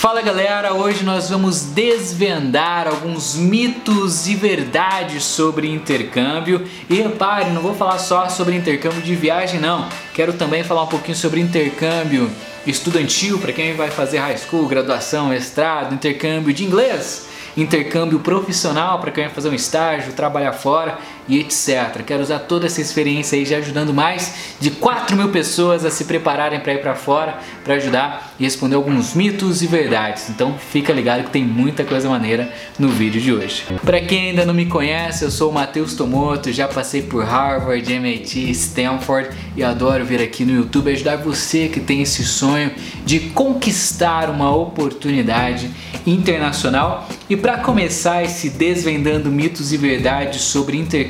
Fala 0.00 0.22
galera, 0.22 0.72
hoje 0.72 1.04
nós 1.04 1.28
vamos 1.28 1.60
desvendar 1.60 2.88
alguns 2.88 3.36
mitos 3.36 4.26
e 4.26 4.34
verdades 4.34 5.22
sobre 5.22 5.68
intercâmbio. 5.68 6.66
E 6.88 6.94
repare, 6.94 7.50
não 7.50 7.60
vou 7.60 7.74
falar 7.74 7.98
só 7.98 8.26
sobre 8.30 8.56
intercâmbio 8.56 9.02
de 9.02 9.14
viagem, 9.14 9.60
não. 9.60 9.86
Quero 10.14 10.32
também 10.32 10.64
falar 10.64 10.84
um 10.84 10.86
pouquinho 10.86 11.18
sobre 11.18 11.38
intercâmbio 11.38 12.30
estudantil 12.66 13.38
para 13.40 13.52
quem 13.52 13.74
vai 13.74 13.90
fazer 13.90 14.20
high 14.20 14.38
school, 14.38 14.66
graduação, 14.66 15.28
mestrado, 15.28 15.94
intercâmbio 15.94 16.54
de 16.54 16.64
inglês 16.64 17.28
intercâmbio 17.56 18.20
profissional 18.20 19.00
para 19.00 19.10
quem 19.10 19.24
vai 19.24 19.34
fazer 19.34 19.48
um 19.48 19.54
estágio, 19.54 20.12
trabalhar 20.12 20.52
fora 20.52 20.98
e 21.28 21.38
etc. 21.38 22.02
Quero 22.04 22.22
usar 22.22 22.40
toda 22.40 22.66
essa 22.66 22.80
experiência 22.80 23.38
aí 23.38 23.44
já 23.44 23.58
ajudando 23.58 23.92
mais 23.92 24.34
de 24.60 24.70
4 24.70 25.16
mil 25.16 25.28
pessoas 25.28 25.84
a 25.84 25.90
se 25.90 26.04
prepararem 26.04 26.60
para 26.60 26.74
ir 26.74 26.80
para 26.80 26.94
fora 26.94 27.38
para 27.64 27.74
ajudar 27.74 28.34
e 28.38 28.44
responder 28.44 28.74
alguns 28.74 29.14
mitos 29.14 29.62
e 29.62 29.66
verdades. 29.66 30.28
Então 30.30 30.56
fica 30.58 30.92
ligado 30.92 31.24
que 31.24 31.30
tem 31.30 31.44
muita 31.44 31.84
coisa 31.84 32.08
maneira 32.08 32.52
no 32.78 32.88
vídeo 32.88 33.20
de 33.20 33.32
hoje. 33.32 33.64
Para 33.84 34.00
quem 34.00 34.30
ainda 34.30 34.44
não 34.44 34.54
me 34.54 34.66
conhece, 34.66 35.24
eu 35.24 35.30
sou 35.30 35.50
o 35.50 35.54
Matheus 35.54 35.94
Tomoto, 35.94 36.52
já 36.52 36.66
passei 36.66 37.02
por 37.02 37.24
Harvard, 37.24 37.92
MIT, 37.92 38.50
Stanford 38.50 39.30
e 39.56 39.62
adoro 39.62 40.04
vir 40.04 40.20
aqui 40.20 40.44
no 40.44 40.54
YouTube 40.54 40.90
ajudar 40.90 41.16
você 41.16 41.68
que 41.68 41.80
tem 41.80 42.02
esse 42.02 42.24
sonho 42.24 42.70
de 43.04 43.20
conquistar 43.20 44.30
uma 44.30 44.54
oportunidade 44.54 45.70
internacional. 46.06 47.08
E 47.28 47.36
para 47.36 47.58
começar 47.58 48.24
esse 48.24 48.50
desvendando 48.50 49.30
mitos 49.30 49.72
e 49.72 49.76
verdades 49.76 50.42
sobre 50.42 50.76
intercâmbio, 50.76 51.09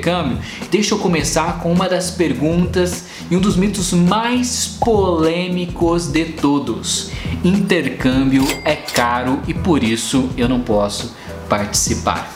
deixa 0.71 0.95
eu 0.95 0.99
começar 0.99 1.61
com 1.61 1.73
uma 1.73 1.89
das 1.89 2.11
perguntas 2.11 3.05
e 3.31 3.37
um 3.37 3.41
dos 3.41 3.57
mitos 3.57 3.93
mais 3.93 4.67
polêmicos 4.67 6.07
de 6.07 6.25
todos. 6.25 7.11
Intercâmbio 7.45 8.47
é 8.65 8.75
caro 8.75 9.41
e 9.47 9.55
por 9.55 9.83
isso 9.83 10.31
eu 10.37 10.49
não 10.49 10.61
posso 10.61 11.15
participar. 11.49 12.35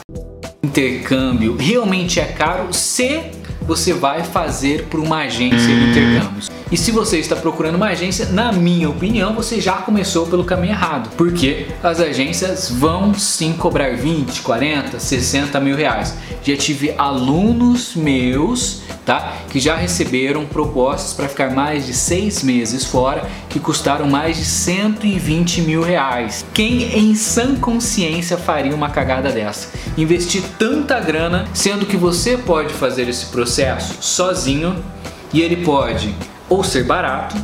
Intercâmbio 0.63 1.55
realmente 1.57 2.19
é 2.19 2.25
caro 2.25 2.73
se 2.73 3.21
você 3.61 3.93
vai 3.93 4.23
fazer 4.23 4.85
por 4.85 4.99
uma 4.99 5.19
agência 5.23 5.57
de 5.57 5.89
intercâmbios. 5.89 6.49
E 6.71 6.77
se 6.77 6.91
você 6.91 7.19
está 7.19 7.35
procurando 7.35 7.75
uma 7.75 7.87
agência, 7.87 8.27
na 8.27 8.51
minha 8.51 8.89
opinião, 8.89 9.33
você 9.33 9.61
já 9.61 9.73
começou 9.73 10.25
pelo 10.25 10.43
caminho 10.43 10.73
errado. 10.73 11.09
Porque 11.15 11.67
as 11.83 11.99
agências 11.99 12.69
vão 12.69 13.13
sim 13.13 13.53
cobrar 13.53 13.95
20, 13.95 14.41
40, 14.41 14.99
60 14.99 15.59
mil 15.59 15.75
reais. 15.75 16.15
Já 16.43 16.57
tive 16.57 16.93
alunos 16.97 17.95
meus 17.95 18.83
tá? 19.05 19.37
Que 19.49 19.59
já 19.59 19.75
receberam 19.75 20.45
propostas 20.45 21.13
para 21.13 21.29
ficar 21.29 21.51
mais 21.51 21.85
de 21.85 21.93
seis 21.93 22.41
meses 22.41 22.83
fora 22.83 23.29
que 23.47 23.59
custaram 23.59 24.07
mais 24.07 24.35
de 24.35 24.43
120 24.43 25.61
mil 25.61 25.83
reais. 25.83 26.43
Quem 26.53 26.97
em 26.97 27.15
sã 27.15 27.55
consciência 27.55 28.37
faria 28.37 28.73
uma 28.73 28.89
cagada 28.89 29.31
dessa? 29.31 29.69
Investir 29.95 30.43
tanta 30.57 30.99
grana, 30.99 31.45
sendo 31.53 31.85
que 31.85 31.95
você 31.95 32.35
pode 32.35 32.73
fazer 32.73 33.07
esse 33.07 33.27
processo 33.27 33.95
sozinho 34.01 34.83
e 35.31 35.41
ele 35.41 35.57
pode 35.57 36.15
ou 36.49 36.63
ser 36.63 36.83
barato 36.83 37.35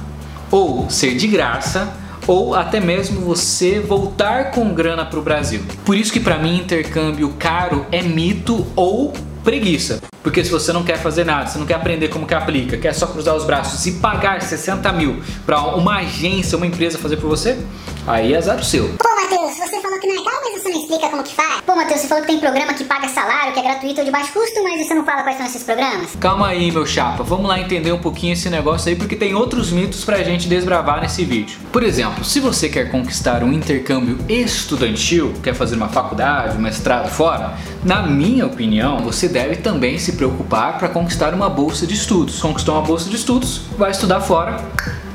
ou 0.50 0.90
ser 0.90 1.16
de 1.16 1.28
graça 1.28 1.94
ou 2.28 2.54
até 2.54 2.80
mesmo 2.80 3.22
você 3.22 3.80
voltar 3.80 4.52
com 4.52 4.74
grana 4.74 5.06
para 5.06 5.20
o 5.20 5.22
Brasil. 5.22 5.64
Por 5.86 5.96
isso 5.96 6.12
que 6.12 6.20
para 6.20 6.38
mim 6.38 6.58
intercâmbio 6.58 7.34
caro 7.40 7.86
é 7.92 8.02
mito 8.02 8.66
ou 8.76 9.14
preguiça. 9.44 10.02
Porque 10.22 10.44
se 10.44 10.52
você 10.52 10.72
não 10.72 10.84
quer 10.84 10.98
fazer 10.98 11.26
nada, 11.26 11.48
você 11.48 11.58
não 11.58 11.66
quer 11.66 11.74
aprender 11.74 12.10
como 12.10 12.28
que 12.28 12.34
aplica, 12.34 12.78
quer 12.78 12.94
só 12.94 13.08
cruzar 13.08 13.36
os 13.36 13.44
braços 13.44 13.86
e 13.88 13.94
pagar 13.94 14.40
60 14.40 14.92
mil 14.94 15.20
para 15.48 15.60
uma 15.76 15.98
agência, 15.98 16.56
uma 16.56 16.68
empresa 16.68 17.00
fazer 17.00 17.18
por 17.18 17.28
você, 17.28 17.58
aí 18.06 18.34
é 18.34 18.38
azar 18.38 18.64
seu. 18.64 18.90
Pô, 19.00 19.10
Matheus, 19.16 19.58
você 19.58 19.82
falou 19.82 20.00
que 20.00 20.08
não 20.08 20.22
é 20.22 20.24
caro, 20.24 20.38
mas 20.44 20.62
você 20.62 20.70
não 20.70 20.80
explica 20.80 21.10
como 21.10 21.24
que 21.24 21.34
faz? 21.34 21.62
Pô, 21.66 21.76
Matheus, 21.76 22.02
você 22.02 22.08
falou 22.08 22.24
que 22.24 22.32
tem 22.32 22.40
programa 22.40 22.74
que 22.74 22.84
paga 22.84 23.08
salário, 23.08 23.54
que 23.54 23.60
é 23.60 23.64
gratuito 23.64 24.02
ou 24.02 24.06
de 24.06 24.12
baixo 24.12 24.32
custo, 24.32 24.64
mas 24.64 24.86
você 24.86 24.94
não 24.94 25.04
fala 25.04 25.24
quais 25.24 25.38
são 25.38 25.46
esses 25.46 25.64
programas? 25.64 26.16
Calma 26.20 26.50
aí, 26.50 26.72
meu 26.72 26.86
chapa, 26.86 27.24
vamos 27.24 27.48
lá 27.48 27.60
entender 27.60 27.92
um 27.92 28.00
pouquinho 28.00 28.34
esse 28.34 28.50
negócio 28.50 28.90
aí, 28.90 28.96
porque 28.96 29.16
tem 29.16 29.34
outros 29.34 29.72
mitos 29.72 30.06
pra 30.06 30.22
gente 30.24 30.48
desbravar 30.48 31.02
nesse 31.02 31.26
vídeo. 31.26 31.60
Por 31.72 31.82
exemplo, 31.82 32.24
se 32.24 32.40
você 32.40 32.70
quer 32.70 32.92
conquistar 32.92 33.44
um 33.44 33.52
intercâmbio 33.52 34.20
estudantil, 34.30 35.34
quer 35.42 35.56
fazer 35.56 35.76
uma 35.76 35.90
faculdade, 35.90 36.58
um 36.58 36.62
mestrado 36.62 37.10
fora, 37.10 37.56
na 37.84 38.04
minha 38.04 38.46
opinião, 38.46 39.00
você 39.00 39.28
deve 39.28 39.56
também 39.58 39.98
se 39.98 40.12
se 40.12 40.18
preocupar 40.18 40.78
para 40.78 40.90
conquistar 40.90 41.34
uma 41.34 41.50
bolsa 41.50 41.88
de 41.88 41.94
estudos. 41.94 42.42
Conquistou 42.42 42.76
uma 42.76 42.84
bolsa 42.84 43.10
de 43.10 43.16
estudos, 43.16 43.62
vai 43.78 43.92
estudar 43.92 44.20
fora, 44.20 44.62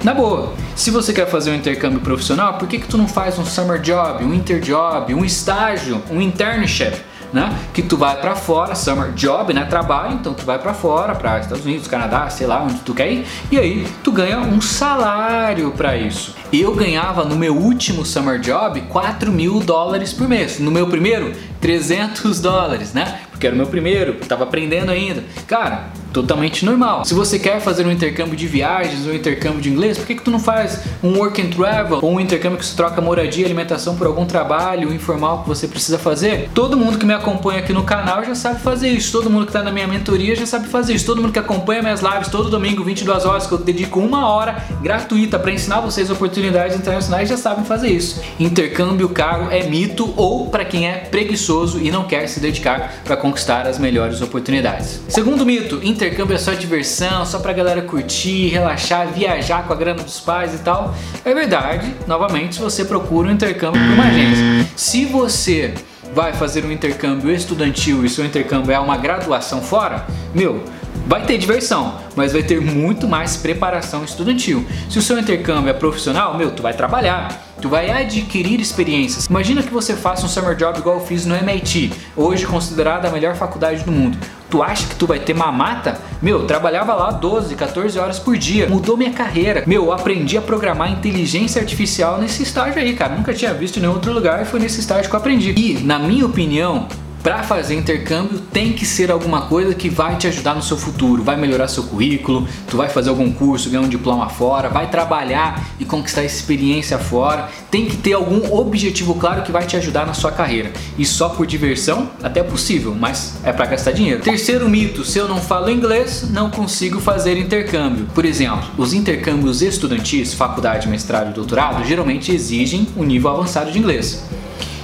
na 0.03 0.15
boa. 0.15 0.55
Se 0.75 0.91
você 0.91 1.13
quer 1.13 1.27
fazer 1.27 1.51
um 1.51 1.55
intercâmbio 1.55 2.01
profissional, 2.01 2.55
por 2.55 2.69
que, 2.69 2.79
que 2.79 2.87
tu 2.87 2.99
não 2.99 3.09
faz 3.09 3.39
um 3.39 3.45
summer 3.45 3.81
job, 3.81 4.25
um 4.25 4.35
interjob, 4.35 5.15
um 5.15 5.25
estágio, 5.25 6.03
um 6.11 6.21
internship? 6.21 6.95
Né? 7.33 7.53
Que 7.75 7.83
tu 7.83 7.97
vai 7.97 8.21
para 8.21 8.37
fora, 8.37 8.75
summer 8.75 9.11
job, 9.13 9.53
né? 9.53 9.65
Trabalho, 9.65 10.15
então 10.15 10.33
tu 10.33 10.45
vai 10.45 10.59
para 10.61 10.73
fora, 10.73 11.15
para 11.15 11.41
Estados 11.41 11.65
Unidos, 11.65 11.89
Canadá, 11.89 12.31
sei 12.31 12.47
lá 12.47 12.63
onde 12.63 12.77
tu 12.77 12.95
quer 12.95 13.11
ir, 13.11 13.27
e 13.51 13.59
aí 13.59 13.87
tu 14.03 14.13
ganha 14.13 14.39
um 14.39 14.61
salário 14.61 15.73
para 15.73 15.97
isso. 15.97 16.35
Eu 16.53 16.75
ganhava 16.75 17.25
no 17.25 17.35
meu 17.35 17.55
último 17.57 18.07
summer 18.07 18.39
job 18.39 18.81
4 18.83 19.33
mil 19.33 19.59
dólares 19.59 20.13
por 20.13 20.29
mês. 20.29 20.61
No 20.61 20.71
meu 20.71 20.87
primeiro, 20.87 21.33
300 21.61 22.41
dólares, 22.41 22.93
né? 22.93 23.21
Porque 23.33 23.47
era 23.47 23.55
o 23.55 23.59
meu 23.59 23.67
primeiro, 23.67 24.15
tava 24.27 24.45
aprendendo 24.45 24.91
ainda. 24.91 25.25
Cara, 25.49 25.87
totalmente 26.23 26.65
normal. 26.65 27.05
Se 27.05 27.13
você 27.13 27.39
quer 27.39 27.61
fazer 27.61 27.87
um 27.87 27.91
intercâmbio 27.91 28.35
de 28.37 28.47
viagens 28.47 29.05
ou 29.07 29.13
um 29.13 29.15
intercâmbio 29.15 29.61
de 29.61 29.69
inglês, 29.69 29.99
por 29.99 30.07
que, 30.07 30.15
que 30.15 30.23
tu 30.23 30.31
não 30.31 30.41
faz 30.41 30.81
um 31.03 31.19
work 31.19 31.43
and 31.43 31.51
travel 31.51 31.99
ou 32.01 32.15
um 32.15 32.21
intercâmbio 32.21 32.59
que 32.59 32.65
se 32.65 32.75
troca 32.75 33.03
moradia 33.03 33.43
e 33.43 33.45
alimentação 33.45 33.97
por 33.97 34.07
algum 34.07 34.25
trabalho 34.25 34.95
informal 34.95 35.43
que 35.43 35.49
você 35.49 35.69
precisa 35.69 35.99
fazer? 35.99 36.49
Todo 36.55 36.75
mundo 36.75 36.97
que 36.97 37.05
me 37.05 37.13
acompanha 37.13 37.59
aqui 37.59 37.73
no 37.73 37.83
canal 37.83 38.25
já 38.25 38.35
sabe 38.35 38.61
fazer 38.61 38.89
isso. 38.89 39.13
Todo 39.13 39.29
mundo 39.29 39.45
que 39.45 39.51
está 39.51 39.63
na 39.63 39.71
minha 39.71 39.87
mentoria 39.87 40.35
já 40.35 40.47
sabe 40.47 40.69
fazer 40.69 40.95
isso. 40.95 41.05
Todo 41.05 41.21
mundo 41.21 41.33
que 41.33 41.39
acompanha 41.39 41.83
minhas 41.83 42.01
lives 42.01 42.29
todo 42.29 42.49
domingo, 42.49 42.83
22 42.83 43.27
horas, 43.27 43.47
que 43.47 43.53
eu 43.53 43.59
dedico 43.59 44.01
uma 44.01 44.27
hora 44.27 44.65
gratuita 44.81 45.39
para 45.39 45.53
ensinar 45.53 45.81
vocês 45.81 46.09
oportunidades 46.09 46.79
internacionais, 46.79 47.29
já 47.29 47.37
sabem 47.37 47.65
fazer 47.65 47.89
isso. 47.89 48.23
Intercâmbio 48.41 49.11
caro 49.11 49.49
é 49.51 49.65
mito 49.65 50.15
ou 50.17 50.47
para 50.49 50.65
quem 50.65 50.89
é 50.89 50.95
preguiçoso 50.95 51.79
e 51.79 51.91
não 51.91 52.05
quer 52.05 52.27
se 52.27 52.41
dedicar 52.41 53.03
para 53.05 53.19
conquistar 53.19 53.67
as 53.67 53.79
melhores 53.79 54.23
oportunidades. 54.23 55.03
Segundo 55.09 55.45
mito, 55.45 55.81
intercâmbio 55.83 56.06
é 56.07 56.39
só 56.39 56.53
diversão, 56.53 57.27
só 57.27 57.39
pra 57.39 57.53
galera 57.53 57.83
curtir, 57.83 58.49
relaxar, 58.49 59.09
viajar 59.09 59.67
com 59.67 59.73
a 59.73 59.77
grana 59.77 60.03
dos 60.03 60.21
pais 60.21 60.55
e 60.55 60.59
tal. 60.59 60.95
É 61.25 61.35
verdade, 61.35 61.95
novamente, 62.07 62.57
se 62.57 62.61
você 62.61 62.85
procura 62.85 63.29
um 63.29 63.33
intercâmbio 63.33 63.81
por 63.81 63.93
uma 63.93 64.05
agência. 64.05 64.67
Se 64.77 65.05
você 65.05 65.75
vai 66.15 66.33
fazer 66.33 66.65
um 66.65 66.71
intercâmbio 66.71 67.31
estudantil 67.31 68.05
e 68.05 68.09
seu 68.09 68.25
intercâmbio 68.25 68.73
é 68.73 68.79
uma 68.79 68.97
graduação 68.97 69.61
fora, 69.61 70.07
meu, 70.35 70.63
vai 71.07 71.25
ter 71.25 71.39
diversão, 71.39 71.99
mas 72.15 72.33
vai 72.33 72.43
ter 72.43 72.61
muito 72.61 73.09
mais 73.09 73.37
preparação 73.37 74.05
estudantil. 74.05 74.65
Se 74.89 74.99
o 74.99 75.03
seu 75.03 75.19
intercâmbio 75.19 75.71
é 75.71 75.73
profissional, 75.73 76.37
meu, 76.37 76.51
tu 76.53 76.63
vai 76.63 76.73
trabalhar 76.73 77.47
Tu 77.61 77.71
vai 77.71 77.91
adquirir 77.91 78.61
experiências. 78.61 79.27
Imagina 79.27 79.63
que 79.63 79.73
você 79.73 79.97
faça 79.97 80.27
um 80.27 80.29
summer 80.29 80.55
job 80.55 80.79
igual 80.79 80.97
eu 80.97 81.07
fiz 81.07 81.25
no 81.25 81.35
MIT, 81.35 81.91
hoje 82.15 82.47
considerada 82.47 83.09
a 83.09 83.11
melhor 83.11 83.35
faculdade 83.35 83.83
do 83.83 83.91
mundo. 83.91 84.19
Tu 84.57 84.63
acha 84.63 84.87
que 84.87 84.95
tu 84.95 85.07
vai 85.07 85.19
ter 85.19 85.35
mamata? 85.35 86.01
Meu, 86.23 86.47
trabalhava 86.47 86.95
lá 86.95 87.11
12, 87.11 87.55
14 87.55 87.99
horas 87.99 88.19
por 88.19 88.39
dia. 88.39 88.67
Mudou 88.67 88.97
minha 88.97 89.13
carreira. 89.13 89.63
Meu, 89.67 89.93
aprendi 89.93 90.39
a 90.39 90.41
programar 90.41 90.91
inteligência 90.91 91.61
artificial 91.61 92.19
nesse 92.19 92.43
estágio 92.43 92.81
aí, 92.81 92.95
cara. 92.95 93.17
Nunca 93.17 93.35
tinha 93.35 93.53
visto 93.53 93.77
em 93.77 93.81
nenhum 93.81 93.93
outro 93.93 94.15
lugar 94.15 94.41
e 94.41 94.47
foi 94.47 94.59
nesse 94.59 94.81
estágio 94.81 95.11
que 95.11 95.15
eu 95.15 95.21
aprendi. 95.21 95.53
E, 95.55 95.75
na 95.85 95.99
minha 95.99 96.25
opinião, 96.25 96.89
para 97.27 97.43
fazer 97.43 97.75
intercâmbio 97.75 98.39
tem 98.39 98.73
que 98.73 98.87
ser 98.87 99.11
alguma 99.11 99.49
coisa 99.49 99.75
que 99.75 99.89
vai 99.89 100.15
te 100.15 100.29
ajudar 100.29 100.55
no 100.55 100.63
seu 100.63 100.77
futuro, 100.77 101.25
vai 101.25 101.35
melhorar 101.37 101.67
seu 101.67 101.83
currículo, 101.83 102.47
tu 102.71 102.77
vai 102.77 102.89
fazer 102.89 103.11
algum 103.11 103.33
curso, 103.33 103.69
ganhar 103.69 103.83
um 103.83 103.89
diploma 103.89 104.29
fora, 104.29 104.69
vai 104.69 104.89
trabalhar 104.89 105.71
e 105.81 105.85
conquistar 105.85 106.23
experiência 106.23 107.01
fora. 107.01 107.49
Tem 107.69 107.87
que 107.87 107.97
ter 107.97 108.13
algum 108.13 108.57
objetivo 108.57 109.17
claro 109.17 109.43
que 109.43 109.51
vai 109.51 109.67
te 109.67 109.77
ajudar 109.77 110.07
na 110.07 110.15
sua 110.15 110.31
carreira. 110.31 110.71
E 110.97 111.05
só 111.05 111.29
por 111.31 111.49
diversão, 111.49 112.09
até 112.23 112.39
é 112.39 112.45
possível, 112.45 112.95
mas 112.95 113.41
é 113.43 113.53
para 113.53 113.67
gastar 113.67 113.91
dinheiro. 113.91 114.23
Terceiro 114.23 114.69
mito, 114.69 115.05
se 115.05 115.19
eu 115.19 115.27
não 115.27 115.41
falo 115.41 115.69
inglês, 115.69 116.31
não 116.31 116.49
consigo 116.49 117.01
fazer 117.01 117.37
intercâmbio. 117.37 118.07
Por 118.15 118.25
exemplo, 118.25 118.69
os 118.79 118.93
intercâmbios 118.93 119.63
estudantis, 119.63 120.33
faculdade, 120.33 120.87
mestrado 120.89 121.31
e 121.31 121.35
doutorado, 121.35 121.85
geralmente 121.85 122.31
exigem 122.31 122.87
um 122.97 123.03
nível 123.03 123.31
avançado 123.31 123.73
de 123.73 123.81
inglês. 123.81 124.23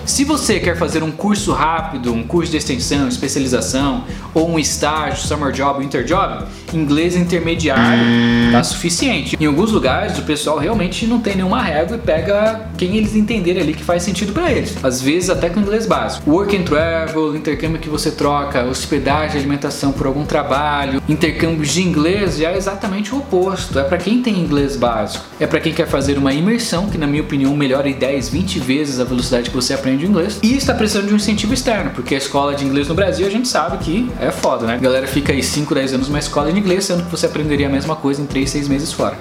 Se 0.05 0.25
você 0.25 0.59
quer 0.59 0.77
fazer 0.77 1.03
um 1.03 1.13
curso 1.13 1.53
rápido, 1.53 2.13
um 2.13 2.25
curso 2.25 2.51
de 2.51 2.57
extensão, 2.57 3.07
especialização, 3.07 4.05
ou 4.35 4.51
um 4.51 4.59
estágio, 4.59 5.25
summer 5.25 5.53
job, 5.53 5.81
winter 5.81 6.05
job, 6.05 6.45
inglês 6.75 7.15
intermediário 7.15 8.03
tá 8.51 8.65
suficiente. 8.65 9.37
Em 9.39 9.47
alguns 9.47 9.71
lugares 9.71 10.19
o 10.19 10.23
pessoal 10.23 10.59
realmente 10.59 11.07
não 11.07 11.21
tem 11.21 11.37
nenhuma 11.37 11.63
régua 11.63 11.97
e 11.97 12.01
pega 12.01 12.69
quem 12.77 12.97
eles 12.97 13.15
entenderem 13.15 13.63
ali 13.63 13.75
que 13.75 13.85
faz 13.85 14.03
sentido 14.03 14.33
para 14.33 14.51
eles. 14.51 14.77
Às 14.83 15.01
vezes 15.01 15.31
até 15.31 15.49
com 15.49 15.61
inglês 15.61 15.87
básico. 15.87 16.29
Work 16.29 16.57
and 16.57 16.65
travel, 16.65 17.37
intercâmbio 17.37 17.79
que 17.79 17.89
você 17.89 18.11
troca, 18.11 18.65
hospedagem, 18.65 19.39
alimentação 19.39 19.93
por 19.93 20.07
algum 20.07 20.25
trabalho, 20.25 21.01
intercâmbio 21.09 21.65
de 21.65 21.81
inglês 21.81 22.39
já 22.39 22.51
é 22.51 22.57
exatamente 22.57 23.15
o 23.15 23.19
oposto. 23.19 23.79
É 23.79 23.85
para 23.85 23.99
quem 23.99 24.21
tem 24.21 24.39
inglês 24.39 24.77
básico. 24.77 25.25
É 25.39 25.47
para 25.47 25.61
quem 25.61 25.73
quer 25.73 25.87
fazer 25.87 26.19
uma 26.19 26.33
imersão, 26.33 26.89
que 26.89 26.99
na 26.99 27.07
minha 27.07 27.23
opinião 27.23 27.57
melhora 27.57 27.89
em 27.89 27.95
10, 27.95 28.31
20 28.31 28.59
vezes 28.59 28.99
a 28.99 29.05
velocidade 29.05 29.49
que 29.49 29.57
você 29.57 29.75
aprende 29.75 29.92
inglês. 30.01 30.39
E 30.43 30.57
está 30.57 30.75
precisando 30.75 31.07
de 31.07 31.13
um 31.13 31.17
incentivo 31.17 31.53
externo, 31.53 31.91
porque 31.95 32.15
a 32.15 32.19
escola 32.19 32.55
de 32.55 32.65
inglês 32.65 32.89
no 32.89 32.95
Brasil 32.95 33.27
a 33.27 33.31
gente 33.31 33.49
sabe 33.49 33.79
que 33.79 34.11
é 34.21 34.31
foda, 34.31 34.67
né? 34.67 34.75
A 34.75 34.79
galera 34.79 35.07
fica 35.07 35.33
aí 35.33 35.43
5, 35.43 35.75
10 35.75 35.95
anos 35.95 36.09
numa 36.09 36.19
escola 36.19 36.53
de 36.53 36.59
inglês, 36.59 36.85
sendo 36.85 37.05
que 37.05 37.11
você 37.11 37.27
aprenderia 37.27 37.67
a 37.67 37.71
mesma 37.71 37.97
coisa 37.97 38.23
em 38.23 38.27
3, 38.27 38.49
6 38.49 38.69
meses 38.69 38.93
fora. 38.93 39.17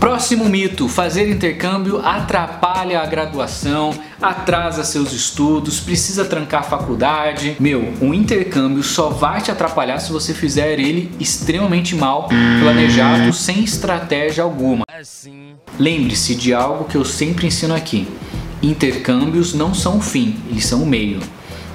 Próximo 0.00 0.46
mito: 0.46 0.88
fazer 0.88 1.30
intercâmbio 1.30 2.00
atrapalha 2.04 3.00
a 3.00 3.06
graduação, 3.06 3.94
atrasa 4.20 4.84
seus 4.84 5.12
estudos, 5.12 5.80
precisa 5.80 6.24
trancar 6.24 6.60
a 6.60 6.64
faculdade. 6.64 7.56
Meu, 7.58 7.92
o 8.00 8.12
intercâmbio 8.12 8.82
só 8.82 9.08
vai 9.08 9.40
te 9.40 9.50
atrapalhar 9.50 9.98
se 9.98 10.12
você 10.12 10.34
fizer 10.34 10.78
ele 10.78 11.10
extremamente 11.18 11.94
mal 11.94 12.28
planejado, 12.60 13.32
sem 13.32 13.64
estratégia 13.64 14.44
alguma. 14.44 14.84
Lembre-se 15.78 16.34
de 16.34 16.52
algo 16.52 16.84
que 16.84 16.96
eu 16.96 17.04
sempre 17.04 17.46
ensino 17.46 17.74
aqui: 17.74 18.06
intercâmbios 18.64 19.54
não 19.54 19.74
são 19.74 19.98
o 19.98 20.00
fim, 20.00 20.36
eles 20.48 20.66
são 20.66 20.82
o 20.82 20.86
meio. 20.86 21.20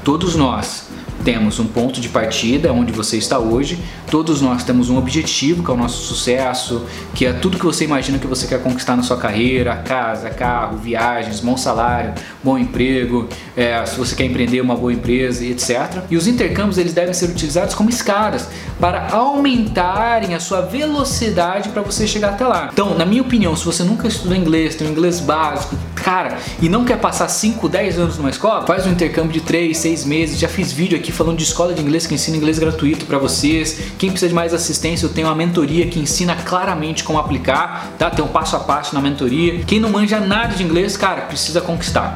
Todos 0.03 0.35
nós 0.35 0.89
temos 1.23 1.59
um 1.59 1.65
ponto 1.65 1.99
de 1.99 2.09
partida 2.09 2.71
onde 2.71 2.91
você 2.91 3.17
está 3.17 3.39
hoje, 3.39 3.77
todos 4.09 4.41
nós 4.41 4.63
temos 4.63 4.89
um 4.89 4.97
objetivo 4.97 5.63
que 5.63 5.69
é 5.69 5.73
o 5.73 5.77
nosso 5.77 6.03
sucesso, 6.05 6.85
que 7.13 7.25
é 7.25 7.33
tudo 7.33 7.57
que 7.57 7.65
você 7.65 7.83
imagina 7.83 8.17
que 8.17 8.27
você 8.27 8.47
quer 8.47 8.61
conquistar 8.61 8.95
na 8.95 9.03
sua 9.03 9.17
carreira, 9.17 9.75
casa, 9.77 10.29
carro, 10.29 10.77
viagens, 10.77 11.39
bom 11.39 11.57
salário, 11.57 12.13
bom 12.43 12.57
emprego, 12.57 13.27
é, 13.55 13.85
se 13.85 13.97
você 13.97 14.15
quer 14.15 14.25
empreender 14.25 14.61
uma 14.61 14.75
boa 14.75 14.93
empresa 14.93 15.45
etc. 15.45 16.03
E 16.09 16.17
os 16.17 16.27
intercâmbios 16.27 16.77
eles 16.77 16.93
devem 16.93 17.13
ser 17.13 17.29
utilizados 17.29 17.75
como 17.75 17.89
escadas 17.89 18.47
para 18.79 19.09
aumentarem 19.11 20.33
a 20.33 20.39
sua 20.39 20.61
velocidade 20.61 21.69
para 21.69 21.81
você 21.81 22.07
chegar 22.07 22.29
até 22.29 22.45
lá. 22.47 22.69
Então, 22.71 22.97
na 22.97 23.05
minha 23.05 23.21
opinião, 23.21 23.55
se 23.55 23.65
você 23.65 23.83
nunca 23.83 24.07
estudou 24.07 24.35
inglês, 24.35 24.75
tem 24.75 24.87
um 24.87 24.91
inglês 24.91 25.19
básico, 25.19 25.75
cara, 25.99 26.37
e 26.61 26.69
não 26.69 26.85
quer 26.85 26.97
passar 26.97 27.27
5, 27.27 27.67
10 27.67 27.99
anos 27.99 28.17
numa 28.17 28.29
escola, 28.29 28.65
faz 28.65 28.85
um 28.85 28.91
intercâmbio 28.91 29.31
de 29.31 29.41
3, 29.41 29.77
6 29.77 30.05
meses. 30.05 30.39
Já 30.39 30.47
fiz 30.47 30.71
vídeo 30.71 30.97
aqui 30.97 31.11
falando 31.11 31.37
de 31.37 31.43
escola 31.43 31.73
de 31.73 31.81
inglês 31.81 32.07
que 32.07 32.13
ensina 32.13 32.37
inglês 32.37 32.59
gratuito 32.59 33.05
para 33.05 33.17
vocês. 33.17 33.91
Quem 33.97 34.09
precisa 34.09 34.29
de 34.29 34.35
mais 34.35 34.53
assistência, 34.53 35.05
eu 35.05 35.09
tenho 35.09 35.27
uma 35.27 35.35
mentoria 35.35 35.87
que 35.87 35.99
ensina 35.99 36.35
claramente 36.35 37.03
como 37.03 37.19
aplicar, 37.19 37.91
tá? 37.97 38.09
Tem 38.09 38.23
um 38.23 38.27
passo 38.27 38.55
a 38.55 38.59
passo 38.59 38.93
na 38.95 39.01
mentoria. 39.01 39.63
Quem 39.65 39.79
não 39.79 39.89
manja 39.89 40.19
nada 40.19 40.55
de 40.55 40.63
inglês, 40.63 40.95
cara, 40.95 41.21
precisa 41.21 41.61
conquistar. 41.61 42.15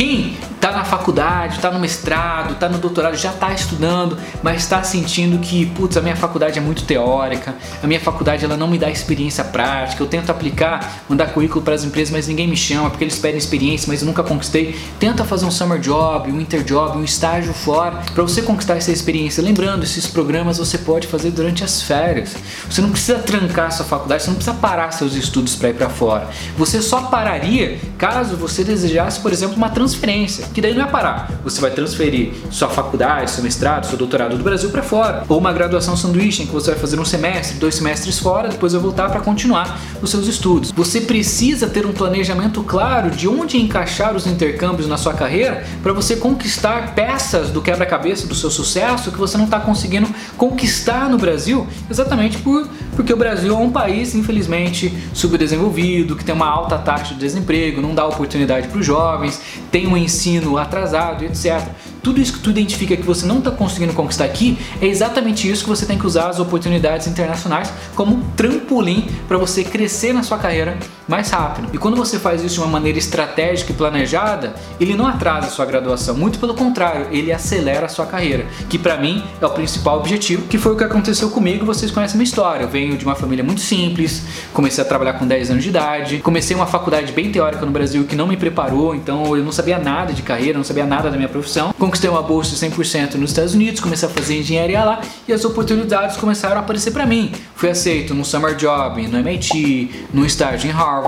Quem 0.00 0.34
tá 0.58 0.72
na 0.72 0.84
faculdade, 0.84 1.58
tá 1.58 1.70
no 1.70 1.78
mestrado, 1.78 2.54
tá 2.56 2.68
no 2.68 2.78
doutorado, 2.78 3.16
já 3.16 3.32
tá 3.32 3.52
estudando, 3.52 4.16
mas 4.42 4.62
está 4.62 4.82
sentindo 4.82 5.38
que, 5.38 5.66
putz, 5.66 5.96
a 5.96 6.00
minha 6.00 6.16
faculdade 6.16 6.58
é 6.58 6.62
muito 6.62 6.84
teórica, 6.84 7.54
a 7.82 7.86
minha 7.86 8.00
faculdade 8.00 8.44
ela 8.44 8.56
não 8.56 8.68
me 8.68 8.78
dá 8.78 8.90
experiência 8.90 9.42
prática, 9.44 10.02
eu 10.02 10.06
tento 10.06 10.30
aplicar, 10.30 11.02
mandar 11.08 11.32
currículo 11.32 11.62
para 11.62 11.74
as 11.74 11.84
empresas, 11.84 12.10
mas 12.10 12.28
ninguém 12.28 12.46
me 12.46 12.56
chama 12.56 12.90
porque 12.90 13.04
eles 13.04 13.18
pedem 13.18 13.38
experiência, 13.38 13.88
mas 13.88 14.00
eu 14.00 14.06
nunca 14.06 14.22
conquistei. 14.22 14.78
Tenta 14.98 15.24
fazer 15.24 15.46
um 15.46 15.50
summer 15.50 15.78
job, 15.78 16.30
um 16.30 16.38
winter 16.38 16.62
job, 16.62 16.96
um 16.98 17.04
estágio 17.04 17.52
fora 17.52 18.02
para 18.14 18.22
você 18.22 18.42
conquistar 18.42 18.76
essa 18.76 18.92
experiência. 18.92 19.42
Lembrando, 19.42 19.84
esses 19.84 20.06
programas 20.06 20.58
você 20.58 20.78
pode 20.78 21.06
fazer 21.06 21.30
durante 21.30 21.64
as 21.64 21.82
férias. 21.82 22.36
Você 22.70 22.80
não 22.80 22.90
precisa 22.90 23.18
trancar 23.18 23.72
sua 23.72 23.84
faculdade, 23.84 24.22
você 24.22 24.30
não 24.30 24.36
precisa 24.36 24.56
parar 24.56 24.90
seus 24.92 25.14
estudos 25.14 25.56
para 25.56 25.70
ir 25.70 25.74
para 25.74 25.88
fora. 25.88 26.28
Você 26.56 26.80
só 26.82 27.02
pararia 27.02 27.78
caso 27.96 28.36
você 28.36 28.62
desejasse, 28.64 29.20
por 29.20 29.32
exemplo, 29.32 29.56
uma 29.56 29.68
transferência 29.90 30.46
que 30.54 30.60
daí 30.60 30.74
não 30.74 30.82
é 30.82 30.86
parar. 30.86 31.30
Você 31.42 31.60
vai 31.60 31.70
transferir 31.70 32.32
sua 32.50 32.68
faculdade, 32.68 33.30
seu 33.30 33.42
mestrado, 33.42 33.86
seu 33.86 33.98
doutorado 33.98 34.36
do 34.36 34.44
Brasil 34.44 34.70
para 34.70 34.82
fora. 34.82 35.24
Ou 35.28 35.38
uma 35.38 35.52
graduação 35.52 35.96
sanduíche, 35.96 36.42
em 36.42 36.46
que 36.46 36.52
você 36.52 36.70
vai 36.70 36.80
fazer 36.80 36.98
um 36.98 37.04
semestre, 37.04 37.58
dois 37.58 37.74
semestres 37.74 38.18
fora, 38.18 38.48
depois 38.48 38.72
vai 38.72 38.80
voltar 38.80 39.10
para 39.10 39.20
continuar 39.20 39.78
os 40.00 40.10
seus 40.10 40.26
estudos. 40.26 40.70
Você 40.72 41.00
precisa 41.00 41.66
ter 41.66 41.86
um 41.86 41.92
planejamento 41.92 42.62
claro 42.62 43.10
de 43.10 43.28
onde 43.28 43.58
encaixar 43.58 44.14
os 44.14 44.26
intercâmbios 44.26 44.88
na 44.88 44.96
sua 44.96 45.14
carreira 45.14 45.64
para 45.82 45.92
você 45.92 46.16
conquistar 46.16 46.94
peças 46.94 47.50
do 47.50 47.60
quebra-cabeça 47.60 48.26
do 48.26 48.34
seu 48.34 48.50
sucesso 48.50 49.10
que 49.10 49.18
você 49.18 49.36
não 49.36 49.46
está 49.46 49.58
conseguindo 49.58 50.08
conquistar 50.36 51.08
no 51.08 51.18
Brasil, 51.18 51.66
exatamente 51.90 52.38
por, 52.38 52.68
porque 53.00 53.14
o 53.14 53.16
Brasil 53.16 53.54
é 53.54 53.56
um 53.56 53.70
país, 53.70 54.14
infelizmente, 54.14 54.92
subdesenvolvido, 55.14 56.14
que 56.14 56.22
tem 56.22 56.34
uma 56.34 56.46
alta 56.46 56.76
taxa 56.76 57.14
de 57.14 57.20
desemprego, 57.20 57.80
não 57.80 57.94
dá 57.94 58.06
oportunidade 58.06 58.68
para 58.68 58.78
os 58.78 58.84
jovens, 58.84 59.40
tem 59.70 59.86
um 59.86 59.96
ensino 59.96 60.58
atrasado, 60.58 61.24
etc. 61.24 61.66
Tudo 62.02 62.20
isso 62.20 62.34
que 62.34 62.40
tu 62.40 62.50
identifica 62.50 62.94
que 62.94 63.02
você 63.02 63.24
não 63.24 63.38
está 63.38 63.50
conseguindo 63.50 63.94
conquistar 63.94 64.26
aqui 64.26 64.58
é 64.82 64.86
exatamente 64.86 65.50
isso 65.50 65.62
que 65.62 65.70
você 65.70 65.86
tem 65.86 65.98
que 65.98 66.06
usar 66.06 66.28
as 66.28 66.38
oportunidades 66.38 67.06
internacionais 67.06 67.72
como 67.94 68.22
trampolim 68.36 69.08
para 69.26 69.38
você 69.38 69.64
crescer 69.64 70.12
na 70.12 70.22
sua 70.22 70.36
carreira 70.36 70.78
mais 71.10 71.28
rápido. 71.30 71.68
E 71.72 71.78
quando 71.78 71.96
você 71.96 72.18
faz 72.18 72.42
isso 72.42 72.54
de 72.54 72.60
uma 72.60 72.68
maneira 72.68 72.98
estratégica 72.98 73.72
e 73.72 73.74
planejada, 73.74 74.54
ele 74.78 74.94
não 74.94 75.06
atrasa 75.06 75.48
a 75.48 75.50
sua 75.50 75.66
graduação, 75.66 76.16
muito 76.16 76.38
pelo 76.38 76.54
contrário, 76.54 77.08
ele 77.10 77.32
acelera 77.32 77.86
a 77.86 77.88
sua 77.88 78.06
carreira, 78.06 78.46
que 78.68 78.78
para 78.78 78.96
mim 78.96 79.22
é 79.40 79.46
o 79.46 79.50
principal 79.50 79.98
objetivo, 79.98 80.46
que 80.46 80.56
foi 80.56 80.72
o 80.72 80.76
que 80.76 80.84
aconteceu 80.84 81.28
comigo, 81.30 81.66
vocês 81.66 81.90
conhecem 81.90 82.14
a 82.14 82.18
minha 82.18 82.24
história. 82.24 82.62
Eu 82.62 82.68
venho 82.68 82.96
de 82.96 83.04
uma 83.04 83.16
família 83.16 83.42
muito 83.42 83.60
simples, 83.60 84.22
comecei 84.54 84.82
a 84.82 84.86
trabalhar 84.86 85.14
com 85.14 85.26
10 85.26 85.50
anos 85.50 85.64
de 85.64 85.68
idade, 85.68 86.18
comecei 86.18 86.54
uma 86.54 86.66
faculdade 86.66 87.12
bem 87.12 87.32
teórica 87.32 87.66
no 87.66 87.72
Brasil 87.72 88.04
que 88.04 88.14
não 88.14 88.28
me 88.28 88.36
preparou, 88.36 88.94
então 88.94 89.36
eu 89.36 89.42
não 89.42 89.52
sabia 89.52 89.78
nada 89.78 90.12
de 90.12 90.22
carreira, 90.22 90.56
não 90.56 90.64
sabia 90.64 90.86
nada 90.86 91.10
da 91.10 91.16
minha 91.16 91.28
profissão. 91.28 91.74
Conquistei 91.76 92.08
uma 92.08 92.22
bolsa 92.22 92.54
de 92.54 92.70
100% 92.70 93.14
nos 93.14 93.30
Estados 93.30 93.54
Unidos, 93.54 93.80
comecei 93.80 94.08
a 94.08 94.12
fazer 94.12 94.38
engenharia 94.38 94.84
lá 94.84 95.00
e 95.26 95.32
as 95.32 95.44
oportunidades 95.44 96.16
começaram 96.16 96.56
a 96.56 96.60
aparecer 96.60 96.92
para 96.92 97.04
mim. 97.04 97.32
Fui 97.56 97.68
aceito 97.68 98.14
no 98.14 98.24
summer 98.24 98.54
job, 98.54 99.06
no 99.08 99.18
MIT, 99.18 100.06
no 100.12 100.24
estágio 100.24 100.68
em 100.68 100.72
Harvard, 100.72 100.99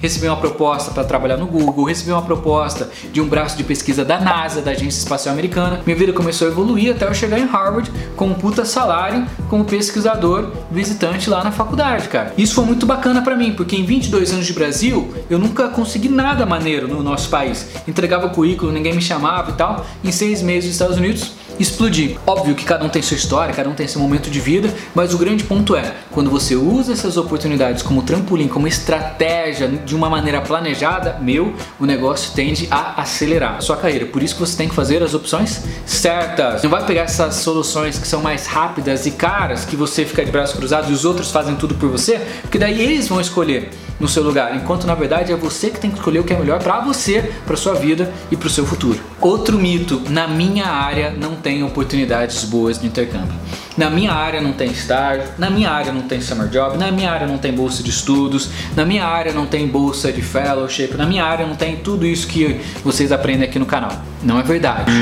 recebi 0.00 0.26
uma 0.26 0.36
proposta 0.36 0.90
para 0.90 1.04
trabalhar 1.04 1.36
no 1.36 1.46
Google, 1.46 1.84
recebi 1.84 2.10
uma 2.10 2.22
proposta 2.22 2.88
de 3.12 3.20
um 3.20 3.28
braço 3.28 3.56
de 3.56 3.64
pesquisa 3.64 4.04
da 4.04 4.20
NASA, 4.20 4.60
da 4.60 4.70
Agência 4.70 4.98
Espacial 4.98 5.32
Americana. 5.32 5.80
Minha 5.84 5.96
vida 5.96 6.12
começou 6.12 6.48
a 6.48 6.50
evoluir 6.50 6.94
até 6.94 7.06
eu 7.06 7.14
chegar 7.14 7.38
em 7.38 7.46
Harvard 7.46 7.90
com 8.16 8.26
um 8.26 8.34
puta 8.34 8.64
salário 8.64 9.26
como 9.48 9.64
pesquisador 9.64 10.50
visitante 10.70 11.28
lá 11.28 11.42
na 11.42 11.52
faculdade, 11.52 12.08
cara. 12.08 12.32
Isso 12.36 12.54
foi 12.54 12.64
muito 12.64 12.86
bacana 12.86 13.22
para 13.22 13.36
mim, 13.36 13.52
porque 13.52 13.76
em 13.76 13.84
22 13.84 14.32
anos 14.32 14.46
de 14.46 14.52
Brasil, 14.52 15.12
eu 15.28 15.38
nunca 15.38 15.68
consegui 15.68 16.08
nada 16.08 16.46
maneiro 16.46 16.88
no 16.88 17.02
nosso 17.02 17.28
país. 17.28 17.68
Entregava 17.86 18.28
currículo, 18.28 18.72
ninguém 18.72 18.94
me 18.94 19.02
chamava 19.02 19.50
e 19.50 19.54
tal. 19.54 19.84
Em 20.04 20.12
seis 20.12 20.42
meses 20.42 20.64
nos 20.64 20.74
Estados 20.74 20.96
Unidos, 20.96 21.32
explodir. 21.60 22.16
Óbvio 22.26 22.54
que 22.54 22.64
cada 22.64 22.84
um 22.84 22.88
tem 22.88 23.02
sua 23.02 23.16
história, 23.16 23.54
cada 23.54 23.68
um 23.68 23.74
tem 23.74 23.86
seu 23.86 24.00
momento 24.00 24.30
de 24.30 24.40
vida, 24.40 24.72
mas 24.94 25.12
o 25.12 25.18
grande 25.18 25.44
ponto 25.44 25.76
é, 25.76 25.94
quando 26.10 26.30
você 26.30 26.56
usa 26.56 26.92
essas 26.92 27.16
oportunidades 27.16 27.82
como 27.82 28.02
trampolim, 28.02 28.48
como 28.48 28.66
estratégia 28.66 29.68
de 29.68 29.94
uma 29.94 30.08
maneira 30.08 30.40
planejada, 30.40 31.18
meu, 31.20 31.54
o 31.78 31.86
negócio 31.86 32.32
tende 32.34 32.66
a 32.70 33.00
acelerar 33.00 33.56
a 33.56 33.60
sua 33.60 33.76
carreira. 33.76 34.06
Por 34.06 34.22
isso 34.22 34.34
que 34.34 34.40
você 34.40 34.56
tem 34.56 34.68
que 34.68 34.74
fazer 34.74 35.02
as 35.02 35.14
opções 35.14 35.62
certas. 35.84 36.62
Não 36.62 36.70
vai 36.70 36.84
pegar 36.84 37.02
essas 37.02 37.36
soluções 37.36 37.98
que 37.98 38.08
são 38.08 38.22
mais 38.22 38.46
rápidas 38.46 39.06
e 39.06 39.10
caras, 39.10 39.64
que 39.64 39.76
você 39.76 40.04
fica 40.04 40.24
de 40.24 40.30
braços 40.30 40.56
cruzados 40.56 40.90
e 40.90 40.92
os 40.92 41.04
outros 41.04 41.30
fazem 41.30 41.54
tudo 41.56 41.74
por 41.74 41.90
você, 41.90 42.20
porque 42.42 42.58
daí 42.58 42.80
eles 42.80 43.08
vão 43.08 43.20
escolher 43.20 43.70
no 43.98 44.08
seu 44.08 44.22
lugar, 44.22 44.56
enquanto 44.56 44.86
na 44.86 44.94
verdade 44.94 45.30
é 45.30 45.36
você 45.36 45.68
que 45.68 45.78
tem 45.78 45.90
que 45.90 45.98
escolher 45.98 46.20
o 46.20 46.24
que 46.24 46.32
é 46.32 46.38
melhor 46.38 46.58
para 46.62 46.80
você, 46.80 47.30
para 47.46 47.54
sua 47.54 47.74
vida 47.74 48.10
e 48.30 48.36
para 48.36 48.46
o 48.46 48.50
seu 48.50 48.64
futuro. 48.64 48.98
Outro 49.20 49.58
mito, 49.58 50.02
na 50.08 50.26
minha 50.26 50.66
área 50.66 51.10
não 51.10 51.36
tem 51.36 51.49
oportunidades 51.62 52.44
boas 52.44 52.78
de 52.78 52.86
intercâmbio. 52.86 53.34
Na 53.76 53.88
minha 53.88 54.12
área 54.12 54.40
não 54.40 54.52
tem 54.52 54.70
estágio, 54.70 55.24
na 55.38 55.48
minha 55.48 55.70
área 55.70 55.92
não 55.92 56.02
tem 56.02 56.20
summer 56.20 56.48
job, 56.48 56.76
na 56.76 56.90
minha 56.90 57.10
área 57.10 57.26
não 57.26 57.38
tem 57.38 57.52
bolsa 57.52 57.82
de 57.82 57.90
estudos, 57.90 58.50
na 58.76 58.84
minha 58.84 59.06
área 59.06 59.32
não 59.32 59.46
tem 59.46 59.66
bolsa 59.66 60.12
de 60.12 60.20
fellowship, 60.20 60.94
na 60.96 61.06
minha 61.06 61.24
área 61.24 61.46
não 61.46 61.54
tem 61.54 61.76
tudo 61.76 62.04
isso 62.04 62.26
que 62.26 62.60
vocês 62.84 63.10
aprendem 63.12 63.48
aqui 63.48 63.58
no 63.58 63.66
canal. 63.66 63.92
Não 64.22 64.38
é 64.38 64.42
verdade. 64.42 64.92